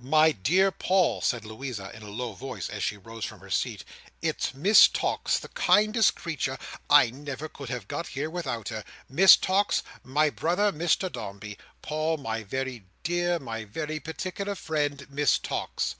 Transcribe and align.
"My 0.00 0.32
dear 0.32 0.70
Paul," 0.70 1.22
said 1.22 1.46
Louisa 1.46 1.90
in 1.96 2.02
a 2.02 2.10
low 2.10 2.34
voice, 2.34 2.68
as 2.68 2.84
she 2.84 2.98
rose 2.98 3.24
from 3.24 3.40
her 3.40 3.48
seat, 3.48 3.86
"it's 4.20 4.52
Miss 4.52 4.86
Tox. 4.86 5.38
The 5.38 5.48
kindest 5.48 6.14
creature! 6.14 6.58
I 6.90 7.08
never 7.08 7.48
could 7.48 7.70
have 7.70 7.88
got 7.88 8.08
here 8.08 8.28
without 8.28 8.68
her! 8.68 8.84
Miss 9.08 9.34
Tox, 9.34 9.82
my 10.04 10.28
brother 10.28 10.70
Mr 10.72 11.10
Dombey. 11.10 11.56
Paul, 11.80 12.18
my 12.18 12.42
dear, 13.02 13.38
my 13.38 13.64
very 13.64 13.98
particular 13.98 14.54
friend 14.54 15.06
Miss 15.08 15.38
Tox." 15.38 15.94